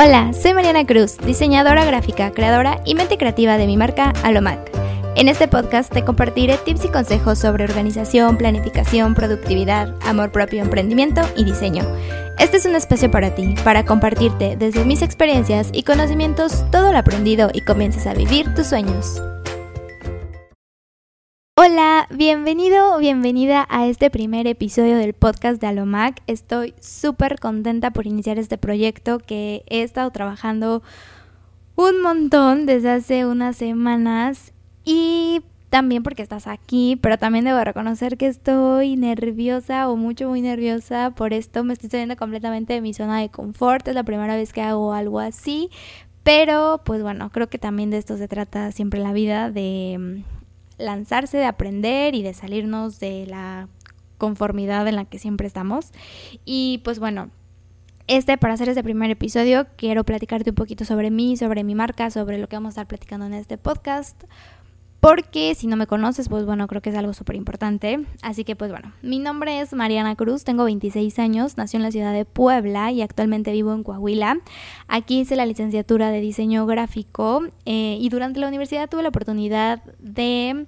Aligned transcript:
Hola, 0.00 0.32
soy 0.32 0.54
Mariana 0.54 0.86
Cruz, 0.86 1.16
diseñadora 1.18 1.84
gráfica, 1.84 2.30
creadora 2.30 2.80
y 2.84 2.94
mente 2.94 3.18
creativa 3.18 3.58
de 3.58 3.66
mi 3.66 3.76
marca 3.76 4.12
Alomac. 4.22 4.70
En 5.16 5.26
este 5.26 5.48
podcast 5.48 5.92
te 5.92 6.04
compartiré 6.04 6.56
tips 6.56 6.84
y 6.84 6.88
consejos 6.88 7.40
sobre 7.40 7.64
organización, 7.64 8.36
planificación, 8.36 9.16
productividad, 9.16 9.92
amor 10.06 10.30
propio, 10.30 10.62
emprendimiento 10.62 11.22
y 11.36 11.42
diseño. 11.42 11.82
Este 12.38 12.58
es 12.58 12.64
un 12.64 12.76
espacio 12.76 13.10
para 13.10 13.34
ti, 13.34 13.56
para 13.64 13.84
compartirte 13.84 14.54
desde 14.56 14.84
mis 14.84 15.02
experiencias 15.02 15.70
y 15.72 15.82
conocimientos 15.82 16.64
todo 16.70 16.92
lo 16.92 16.98
aprendido 16.98 17.50
y 17.52 17.62
comiences 17.62 18.06
a 18.06 18.14
vivir 18.14 18.54
tus 18.54 18.68
sueños. 18.68 19.20
Hola, 21.70 22.06
bienvenido 22.08 22.94
o 22.94 22.98
bienvenida 22.98 23.66
a 23.68 23.86
este 23.86 24.08
primer 24.08 24.46
episodio 24.46 24.96
del 24.96 25.12
podcast 25.12 25.60
de 25.60 25.66
Alomac. 25.66 26.22
Estoy 26.26 26.72
súper 26.80 27.38
contenta 27.38 27.90
por 27.90 28.06
iniciar 28.06 28.38
este 28.38 28.56
proyecto 28.56 29.18
que 29.18 29.64
he 29.66 29.82
estado 29.82 30.10
trabajando 30.10 30.82
un 31.76 32.00
montón 32.00 32.64
desde 32.64 32.90
hace 32.90 33.26
unas 33.26 33.56
semanas 33.56 34.54
y 34.82 35.42
también 35.68 36.02
porque 36.02 36.22
estás 36.22 36.46
aquí, 36.46 36.98
pero 37.02 37.18
también 37.18 37.44
debo 37.44 37.62
reconocer 37.62 38.16
que 38.16 38.28
estoy 38.28 38.96
nerviosa 38.96 39.90
o 39.90 39.96
mucho 39.96 40.26
muy 40.30 40.40
nerviosa 40.40 41.10
por 41.10 41.34
esto. 41.34 41.64
Me 41.64 41.74
estoy 41.74 41.90
saliendo 41.90 42.16
completamente 42.16 42.72
de 42.72 42.80
mi 42.80 42.94
zona 42.94 43.20
de 43.20 43.28
confort. 43.28 43.86
Es 43.88 43.94
la 43.94 44.04
primera 44.04 44.36
vez 44.36 44.54
que 44.54 44.62
hago 44.62 44.94
algo 44.94 45.20
así. 45.20 45.68
Pero 46.22 46.80
pues 46.86 47.02
bueno, 47.02 47.28
creo 47.30 47.50
que 47.50 47.58
también 47.58 47.90
de 47.90 47.98
esto 47.98 48.16
se 48.16 48.26
trata 48.26 48.72
siempre 48.72 49.00
la 49.00 49.12
vida, 49.12 49.50
de 49.50 50.24
lanzarse, 50.78 51.36
de 51.36 51.44
aprender 51.44 52.14
y 52.14 52.22
de 52.22 52.34
salirnos 52.34 53.00
de 53.00 53.26
la 53.26 53.68
conformidad 54.16 54.86
en 54.88 54.96
la 54.96 55.04
que 55.04 55.18
siempre 55.18 55.46
estamos. 55.46 55.92
Y 56.44 56.80
pues 56.84 56.98
bueno, 56.98 57.30
este, 58.08 58.38
para 58.38 58.54
hacer 58.54 58.68
este 58.70 58.82
primer 58.82 59.10
episodio, 59.10 59.66
quiero 59.76 60.02
platicarte 60.04 60.50
un 60.50 60.56
poquito 60.56 60.84
sobre 60.84 61.10
mí, 61.10 61.36
sobre 61.36 61.62
mi 61.62 61.74
marca, 61.74 62.10
sobre 62.10 62.38
lo 62.38 62.48
que 62.48 62.56
vamos 62.56 62.70
a 62.70 62.70
estar 62.70 62.86
platicando 62.86 63.26
en 63.26 63.34
este 63.34 63.58
podcast. 63.58 64.24
Porque 65.00 65.54
si 65.54 65.68
no 65.68 65.76
me 65.76 65.86
conoces, 65.86 66.28
pues 66.28 66.44
bueno, 66.44 66.66
creo 66.66 66.82
que 66.82 66.90
es 66.90 66.96
algo 66.96 67.12
súper 67.12 67.36
importante. 67.36 68.00
Así 68.20 68.44
que 68.44 68.56
pues 68.56 68.70
bueno, 68.70 68.92
mi 69.00 69.20
nombre 69.20 69.60
es 69.60 69.72
Mariana 69.72 70.16
Cruz, 70.16 70.42
tengo 70.42 70.64
26 70.64 71.18
años, 71.20 71.56
nací 71.56 71.76
en 71.76 71.84
la 71.84 71.92
ciudad 71.92 72.12
de 72.12 72.24
Puebla 72.24 72.90
y 72.90 73.02
actualmente 73.02 73.52
vivo 73.52 73.72
en 73.72 73.84
Coahuila. 73.84 74.40
Aquí 74.88 75.20
hice 75.20 75.36
la 75.36 75.46
licenciatura 75.46 76.10
de 76.10 76.20
diseño 76.20 76.66
gráfico 76.66 77.42
eh, 77.64 77.96
y 78.00 78.08
durante 78.08 78.40
la 78.40 78.48
universidad 78.48 78.90
tuve 78.90 79.02
la 79.04 79.10
oportunidad 79.10 79.82
de 80.00 80.66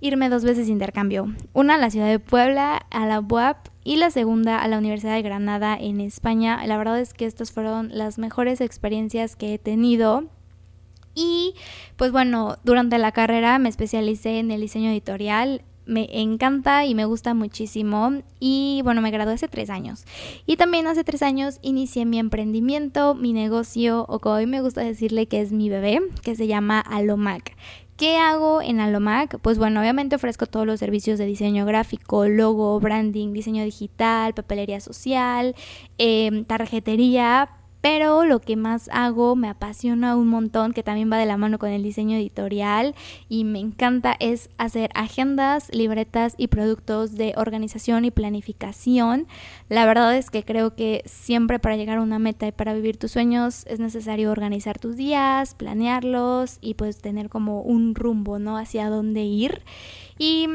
irme 0.00 0.28
dos 0.28 0.44
veces 0.44 0.66
de 0.66 0.72
intercambio. 0.72 1.34
Una 1.52 1.74
a 1.74 1.78
la 1.78 1.90
ciudad 1.90 2.08
de 2.08 2.18
Puebla, 2.18 2.86
a 2.90 3.06
la 3.06 3.20
UAP 3.20 3.68
y 3.84 3.96
la 3.96 4.10
segunda 4.10 4.62
a 4.62 4.68
la 4.68 4.78
Universidad 4.78 5.14
de 5.14 5.22
Granada 5.22 5.76
en 5.78 6.00
España. 6.00 6.66
La 6.66 6.78
verdad 6.78 6.98
es 6.98 7.14
que 7.14 7.26
estas 7.26 7.52
fueron 7.52 7.90
las 7.92 8.18
mejores 8.18 8.60
experiencias 8.60 9.36
que 9.36 9.54
he 9.54 9.58
tenido 9.58 10.24
y 11.16 11.54
pues 11.96 12.12
bueno, 12.12 12.56
durante 12.62 12.98
la 12.98 13.10
carrera 13.10 13.58
me 13.58 13.70
especialicé 13.70 14.38
en 14.38 14.52
el 14.52 14.60
diseño 14.60 14.90
editorial. 14.90 15.62
Me 15.86 16.08
encanta 16.20 16.84
y 16.84 16.94
me 16.94 17.04
gusta 17.04 17.32
muchísimo. 17.32 18.22
Y 18.38 18.80
bueno, 18.84 19.00
me 19.00 19.10
gradué 19.10 19.34
hace 19.34 19.48
tres 19.48 19.70
años. 19.70 20.04
Y 20.44 20.56
también 20.56 20.86
hace 20.86 21.04
tres 21.04 21.22
años 21.22 21.58
inicié 21.62 22.04
mi 22.04 22.18
emprendimiento, 22.18 23.14
mi 23.14 23.32
negocio, 23.32 24.04
o 24.08 24.18
como 24.18 24.34
hoy 24.34 24.46
me 24.46 24.60
gusta 24.60 24.82
decirle 24.82 25.26
que 25.26 25.40
es 25.40 25.52
mi 25.52 25.70
bebé, 25.70 26.00
que 26.22 26.36
se 26.36 26.46
llama 26.48 26.80
Alomac. 26.80 27.56
¿Qué 27.96 28.18
hago 28.18 28.60
en 28.60 28.80
Alomac? 28.80 29.38
Pues 29.38 29.56
bueno, 29.56 29.80
obviamente 29.80 30.16
ofrezco 30.16 30.46
todos 30.46 30.66
los 30.66 30.80
servicios 30.80 31.18
de 31.18 31.24
diseño 31.24 31.64
gráfico, 31.64 32.26
logo, 32.26 32.78
branding, 32.78 33.32
diseño 33.32 33.64
digital, 33.64 34.34
papelería 34.34 34.80
social, 34.80 35.54
eh, 35.96 36.44
tarjetería, 36.46 37.48
pero 37.88 38.24
lo 38.24 38.40
que 38.40 38.56
más 38.56 38.90
hago 38.92 39.36
me 39.36 39.48
apasiona 39.48 40.16
un 40.16 40.26
montón, 40.26 40.72
que 40.72 40.82
también 40.82 41.08
va 41.08 41.18
de 41.18 41.24
la 41.24 41.36
mano 41.36 41.60
con 41.60 41.70
el 41.70 41.84
diseño 41.84 42.16
editorial 42.16 42.96
y 43.28 43.44
me 43.44 43.60
encanta 43.60 44.16
es 44.18 44.50
hacer 44.58 44.90
agendas, 44.94 45.72
libretas 45.72 46.34
y 46.36 46.48
productos 46.48 47.14
de 47.14 47.34
organización 47.36 48.04
y 48.04 48.10
planificación. 48.10 49.28
La 49.68 49.86
verdad 49.86 50.16
es 50.16 50.30
que 50.30 50.42
creo 50.42 50.74
que 50.74 51.04
siempre 51.04 51.60
para 51.60 51.76
llegar 51.76 51.98
a 51.98 52.02
una 52.02 52.18
meta 52.18 52.48
y 52.48 52.50
para 52.50 52.74
vivir 52.74 52.96
tus 52.96 53.12
sueños 53.12 53.64
es 53.68 53.78
necesario 53.78 54.32
organizar 54.32 54.80
tus 54.80 54.96
días, 54.96 55.54
planearlos 55.54 56.58
y 56.60 56.74
pues 56.74 57.00
tener 57.00 57.28
como 57.28 57.62
un 57.62 57.94
rumbo, 57.94 58.40
¿no? 58.40 58.58
Hacia 58.58 58.90
dónde 58.90 59.22
ir. 59.22 59.62
Y 60.18 60.48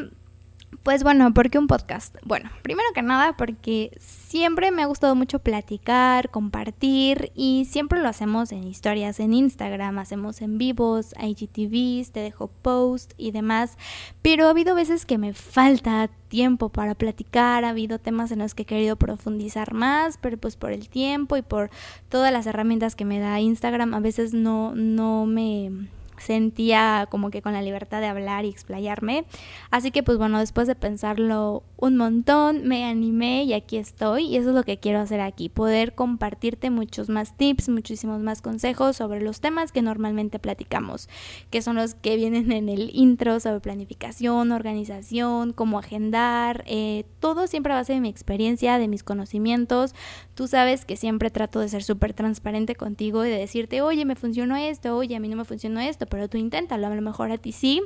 pues 0.83 1.03
bueno, 1.03 1.33
¿por 1.33 1.49
qué 1.49 1.59
un 1.59 1.67
podcast? 1.67 2.15
Bueno, 2.23 2.49
primero 2.63 2.87
que 2.93 3.01
nada 3.01 3.35
porque 3.37 3.95
siempre 3.99 4.71
me 4.71 4.81
ha 4.81 4.87
gustado 4.87 5.15
mucho 5.15 5.39
platicar, 5.39 6.29
compartir 6.29 7.31
y 7.35 7.67
siempre 7.69 8.01
lo 8.01 8.07
hacemos 8.07 8.51
en 8.51 8.63
historias 8.63 9.19
en 9.19 9.33
Instagram, 9.33 9.99
hacemos 9.99 10.41
en 10.41 10.57
vivos, 10.57 11.13
IGTVs, 11.21 12.11
te 12.11 12.21
dejo 12.21 12.47
post 12.47 13.13
y 13.17 13.31
demás, 13.31 13.77
pero 14.21 14.47
ha 14.47 14.51
habido 14.51 14.73
veces 14.73 15.05
que 15.05 15.17
me 15.17 15.33
falta 15.33 16.09
tiempo 16.29 16.69
para 16.69 16.95
platicar, 16.95 17.63
ha 17.63 17.69
habido 17.69 17.99
temas 17.99 18.31
en 18.31 18.39
los 18.39 18.55
que 18.55 18.63
he 18.63 18.65
querido 18.65 18.95
profundizar 18.95 19.73
más, 19.73 20.17
pero 20.17 20.37
pues 20.37 20.55
por 20.55 20.71
el 20.71 20.89
tiempo 20.89 21.37
y 21.37 21.41
por 21.41 21.69
todas 22.09 22.31
las 22.31 22.47
herramientas 22.47 22.95
que 22.95 23.05
me 23.05 23.19
da 23.19 23.39
Instagram 23.39 23.93
a 23.93 23.99
veces 23.99 24.33
no, 24.33 24.73
no 24.73 25.25
me 25.25 25.89
sentía 26.21 27.07
como 27.09 27.29
que 27.29 27.41
con 27.41 27.53
la 27.53 27.61
libertad 27.61 27.99
de 27.99 28.07
hablar 28.07 28.45
y 28.45 28.49
explayarme. 28.49 29.25
Así 29.69 29.91
que 29.91 30.03
pues 30.03 30.17
bueno, 30.17 30.39
después 30.39 30.67
de 30.67 30.75
pensarlo 30.75 31.63
un 31.77 31.97
montón, 31.97 32.67
me 32.67 32.85
animé 32.85 33.43
y 33.43 33.53
aquí 33.53 33.77
estoy 33.77 34.25
y 34.25 34.37
eso 34.37 34.49
es 34.49 34.55
lo 34.55 34.63
que 34.63 34.77
quiero 34.77 34.99
hacer 34.99 35.19
aquí, 35.19 35.49
poder 35.49 35.95
compartirte 35.95 36.69
muchos 36.69 37.09
más 37.09 37.35
tips, 37.35 37.69
muchísimos 37.69 38.21
más 38.21 38.41
consejos 38.41 38.95
sobre 38.95 39.21
los 39.21 39.41
temas 39.41 39.71
que 39.71 39.81
normalmente 39.81 40.37
platicamos, 40.37 41.09
que 41.49 41.61
son 41.61 41.75
los 41.75 41.95
que 41.95 42.15
vienen 42.15 42.51
en 42.51 42.69
el 42.69 42.91
intro 42.93 43.39
sobre 43.39 43.59
planificación, 43.61 44.51
organización, 44.51 45.53
cómo 45.53 45.79
agendar, 45.79 46.63
eh, 46.67 47.05
todo 47.19 47.47
siempre 47.47 47.73
a 47.73 47.77
base 47.77 47.93
de 47.93 47.99
mi 47.99 48.09
experiencia, 48.09 48.77
de 48.77 48.87
mis 48.87 49.03
conocimientos. 49.03 49.95
Tú 50.35 50.47
sabes 50.47 50.85
que 50.85 50.97
siempre 50.97 51.29
trato 51.29 51.59
de 51.59 51.69
ser 51.69 51.83
súper 51.83 52.13
transparente 52.13 52.75
contigo 52.75 53.25
y 53.25 53.29
de 53.29 53.37
decirte, 53.37 53.81
oye, 53.81 54.05
me 54.05 54.15
funcionó 54.15 54.55
esto, 54.55 54.95
oye, 54.95 55.15
a 55.15 55.19
mí 55.19 55.27
no 55.27 55.35
me 55.35 55.45
funcionó 55.45 55.79
esto, 55.79 56.05
pero 56.11 56.27
tú 56.27 56.37
inténtalo, 56.37 56.85
a 56.85 56.93
lo 56.93 57.01
mejor 57.01 57.31
a 57.31 57.39
ti 57.39 57.53
sí. 57.53 57.81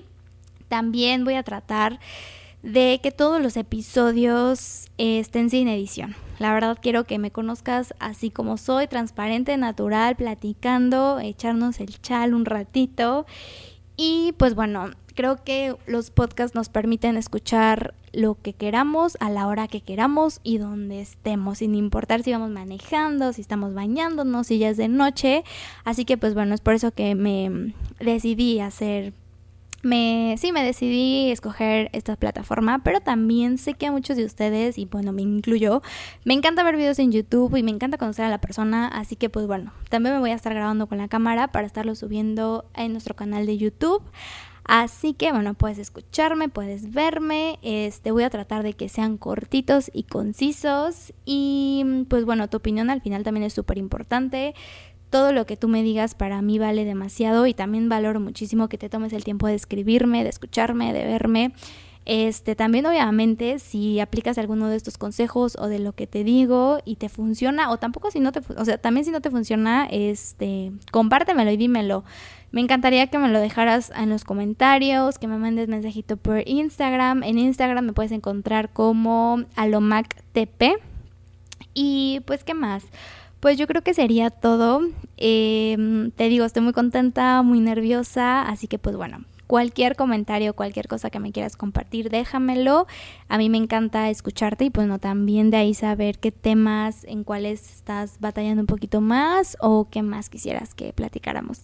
También 0.68 1.24
voy 1.24 1.36
a 1.36 1.44
tratar 1.44 2.00
de 2.64 3.00
que 3.02 3.12
todos 3.12 3.40
los 3.42 3.56
episodios 3.56 4.88
estén 4.98 5.52
sin 5.52 5.68
edición. 5.68 6.16
La 6.40 6.52
verdad 6.52 6.78
quiero 6.82 7.04
que 7.06 7.20
me 7.20 7.32
conozcas 7.32 7.94
así 8.00 8.32
como 8.32 8.58
soy, 8.58 8.88
transparente, 8.88 9.56
natural, 9.56 10.16
platicando, 10.16 11.20
echarnos 11.20 11.80
el 11.80 12.02
chal 12.02 12.34
un 12.34 12.44
ratito. 12.46 13.28
Y 13.98 14.34
pues 14.38 14.56
bueno, 14.56 14.92
creo 15.16 15.44
que 15.44 15.76
los 15.88 16.12
podcasts 16.12 16.56
nos 16.56 16.70
permiten 16.70 17.18
escuchar 17.18 17.94
lo 18.14 18.36
que 18.36 18.54
queramos 18.54 19.18
a 19.20 19.30
la 19.30 19.48
hora 19.48 19.68
que 19.68 19.82
queramos 19.82 20.40
y 20.44 20.58
donde 20.58 21.02
estemos, 21.02 21.60
sin 21.60 21.76
importar 21.76 22.24
si 22.24 22.32
vamos 22.32 22.50
manejando, 22.50 23.34
si 23.34 23.42
estamos 23.42 23.74
bañándonos, 23.74 24.48
si 24.48 24.60
ya 24.60 24.70
es 24.70 24.78
de 24.78 24.88
noche. 24.88 25.44
Así 25.84 26.06
que 26.06 26.18
pues 26.18 26.34
bueno, 26.34 26.54
es 26.54 26.62
por 26.62 26.74
eso 26.74 26.92
que 26.92 27.16
me 27.16 27.74
decidí 28.00 28.60
hacer 28.60 29.14
me, 29.86 30.36
sí, 30.38 30.52
me 30.52 30.64
decidí 30.64 31.30
escoger 31.30 31.90
esta 31.94 32.16
plataforma, 32.16 32.80
pero 32.84 33.02
también 33.02 33.60
sé 33.60 33.76
que 33.76 33.86
a 33.86 33.92
muchos 33.92 34.18
de 34.18 34.26
ustedes, 34.26 34.80
y 34.80 34.86
bueno, 34.86 35.14
me 35.14 35.22
incluyo, 35.22 35.84
me 36.24 36.34
encanta 36.34 36.64
ver 36.64 36.76
videos 36.76 36.98
en 36.98 37.12
YouTube 37.12 37.56
y 37.56 37.62
me 37.62 37.70
encanta 37.70 38.00
conocer 38.00 38.26
a 38.26 38.30
la 38.30 38.42
persona, 38.42 38.88
así 38.88 39.16
que 39.16 39.30
pues 39.30 39.46
bueno, 39.46 39.74
también 39.90 40.16
me 40.16 40.22
voy 40.22 40.32
a 40.32 40.36
estar 40.36 40.54
grabando 40.56 40.88
con 40.88 40.98
la 40.98 41.08
cámara 41.08 41.50
para 41.52 41.68
estarlo 41.68 41.94
subiendo 41.94 42.66
en 42.74 42.94
nuestro 42.94 43.16
canal 43.16 43.46
de 43.46 43.58
YouTube. 43.58 44.02
Así 44.68 45.14
que 45.14 45.32
bueno, 45.32 45.54
puedes 45.54 45.78
escucharme, 45.78 46.50
puedes 46.50 46.92
verme, 46.92 47.60
este 47.62 48.10
voy 48.10 48.24
a 48.24 48.32
tratar 48.32 48.64
de 48.64 48.74
que 48.74 48.90
sean 48.90 49.18
cortitos 49.18 49.92
y 49.94 50.04
concisos 50.04 51.14
y 51.24 52.06
pues 52.10 52.26
bueno, 52.26 52.50
tu 52.50 52.58
opinión 52.58 52.90
al 52.90 53.02
final 53.02 53.22
también 53.22 53.44
es 53.44 53.54
súper 53.54 53.78
importante 53.78 54.56
todo 55.10 55.32
lo 55.32 55.46
que 55.46 55.58
tú 55.58 55.68
me 55.68 55.84
digas 55.84 56.16
para 56.16 56.42
mí 56.42 56.60
vale 56.60 56.86
demasiado 56.86 57.48
y 57.48 57.54
también 57.54 57.90
valoro 57.90 58.20
muchísimo 58.20 58.68
que 58.68 58.78
te 58.78 58.90
tomes 58.90 59.14
el 59.14 59.24
tiempo 59.24 59.48
de 59.48 59.56
escribirme, 59.56 60.24
de 60.24 60.30
escucharme, 60.30 60.94
de 60.94 61.06
verme. 61.06 61.54
Este, 62.06 62.56
también 62.56 62.86
obviamente 62.86 63.58
si 63.58 64.00
aplicas 64.00 64.38
alguno 64.38 64.70
de 64.70 64.76
estos 64.76 65.00
consejos 65.00 65.58
o 65.60 65.68
de 65.68 65.80
lo 65.80 65.94
que 65.94 66.06
te 66.06 66.24
digo 66.24 66.78
y 66.86 66.98
te 66.98 67.10
funciona 67.10 67.72
o 67.72 67.78
tampoco 67.78 68.12
si 68.12 68.20
no 68.20 68.32
te, 68.32 68.42
o 68.56 68.64
sea, 68.64 68.78
también 68.78 69.06
si 69.06 69.12
no 69.12 69.22
te 69.22 69.32
funciona, 69.32 69.88
este, 69.90 70.72
compártemelo 70.92 71.50
y 71.50 71.58
dímelo. 71.58 72.04
Me 72.52 72.62
encantaría 72.62 73.08
que 73.08 73.18
me 73.18 73.28
lo 73.28 73.40
dejaras 73.40 73.92
en 73.98 74.10
los 74.10 74.24
comentarios, 74.24 75.20
que 75.20 75.28
me 75.28 75.38
mandes 75.38 75.68
mensajito 75.68 76.16
por 76.16 76.48
Instagram. 76.48 77.24
En 77.24 77.38
Instagram 77.38 77.86
me 77.86 77.92
puedes 77.94 78.14
encontrar 78.14 78.72
como 78.72 79.44
alomactp. 79.58 80.80
Y 81.74 82.22
pues, 82.26 82.46
¿qué 82.46 82.54
más? 82.54 82.86
Pues 83.46 83.60
yo 83.60 83.68
creo 83.68 83.84
que 83.84 83.94
sería 83.94 84.32
todo. 84.32 84.82
Em, 85.18 86.10
te 86.10 86.30
digo, 86.30 86.46
estoy 86.46 86.64
muy 86.64 86.74
contenta, 86.74 87.44
muy 87.44 87.60
nerviosa, 87.60 88.42
así 88.42 88.68
que 88.68 88.80
pues 88.80 88.96
bueno, 88.96 89.24
cualquier 89.46 89.96
comentario, 89.96 90.56
cualquier 90.56 90.88
cosa 90.88 91.12
que 91.12 91.20
me 91.20 91.32
quieras 91.32 91.56
compartir, 91.56 92.10
déjamelo. 92.10 92.88
A 93.30 93.38
mí 93.38 93.52
me 93.52 93.60
encanta 93.60 94.10
escucharte 94.10 94.66
y 94.66 94.70
pues 94.72 94.88
no 94.88 94.98
también 94.98 95.52
de 95.52 95.58
ahí 95.58 95.76
saber 95.76 96.18
qué 96.18 96.32
temas 96.32 97.04
en 97.04 97.24
cuáles 97.24 97.72
estás 97.72 98.20
batallando 98.20 98.64
un 98.64 98.66
poquito 98.66 99.00
más 99.00 99.58
o 99.60 99.90
qué 99.92 100.02
más 100.02 100.32
quisieras 100.32 100.74
que 100.74 100.92
platicáramos. 100.92 101.62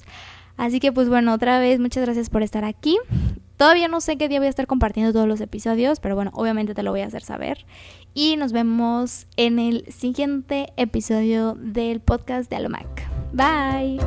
Así 0.58 0.80
que 0.80 0.92
pues 0.92 1.10
bueno, 1.10 1.34
otra 1.34 1.58
vez 1.58 1.80
muchas 1.80 2.04
gracias 2.04 2.30
por 2.30 2.44
estar 2.44 2.64
aquí. 2.64 3.00
Todavía 3.62 3.88
no 3.88 4.02
sé 4.02 4.18
qué 4.18 4.28
día 4.28 4.40
voy 4.40 4.48
a 4.48 4.50
estar 4.50 4.66
compartiendo 4.66 5.14
todos 5.14 5.28
los 5.28 5.40
episodios, 5.40 6.00
pero 6.00 6.16
bueno, 6.16 6.32
obviamente 6.34 6.74
te 6.74 6.82
lo 6.82 6.90
voy 6.90 7.02
a 7.02 7.06
hacer 7.06 7.22
saber. 7.22 7.68
Y 8.16 8.36
nos 8.36 8.54
vemos 8.54 9.28
en 9.38 9.60
el 9.60 9.86
siguiente 9.88 10.74
episodio 10.78 11.54
del 11.60 12.00
podcast 12.00 12.50
de 12.50 12.56
Alomac. 12.56 13.08
Bye. 13.34 14.00